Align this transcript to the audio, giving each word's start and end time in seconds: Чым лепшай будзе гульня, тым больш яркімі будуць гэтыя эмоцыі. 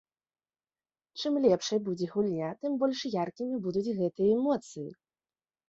Чым 1.21 1.33
лепшай 1.43 1.79
будзе 1.91 2.09
гульня, 2.15 2.49
тым 2.61 2.81
больш 2.85 2.99
яркімі 3.27 3.63
будуць 3.69 3.95
гэтыя 4.03 4.29
эмоцыі. 4.43 4.91